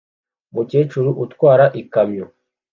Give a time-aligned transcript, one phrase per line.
[0.51, 2.25] Umukecuru utwara ikamyo